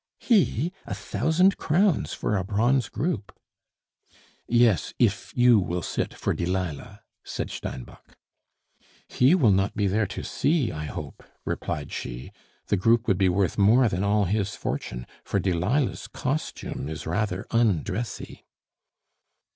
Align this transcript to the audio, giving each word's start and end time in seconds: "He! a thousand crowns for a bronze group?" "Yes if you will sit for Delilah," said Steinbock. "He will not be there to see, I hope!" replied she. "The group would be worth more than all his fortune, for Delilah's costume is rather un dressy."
"He! 0.17 0.73
a 0.87 0.95
thousand 0.95 1.57
crowns 1.57 2.11
for 2.11 2.35
a 2.35 2.43
bronze 2.43 2.89
group?" 2.89 3.37
"Yes 4.47 4.95
if 4.97 5.31
you 5.35 5.59
will 5.59 5.83
sit 5.83 6.11
for 6.11 6.33
Delilah," 6.33 7.03
said 7.23 7.51
Steinbock. 7.51 8.17
"He 9.07 9.35
will 9.35 9.51
not 9.51 9.75
be 9.75 9.85
there 9.85 10.07
to 10.07 10.23
see, 10.23 10.71
I 10.71 10.85
hope!" 10.85 11.23
replied 11.45 11.91
she. 11.91 12.31
"The 12.65 12.77
group 12.77 13.07
would 13.07 13.19
be 13.19 13.29
worth 13.29 13.59
more 13.59 13.87
than 13.87 14.03
all 14.03 14.25
his 14.25 14.55
fortune, 14.55 15.05
for 15.23 15.39
Delilah's 15.39 16.07
costume 16.07 16.89
is 16.89 17.05
rather 17.05 17.45
un 17.51 17.83
dressy." 17.83 18.43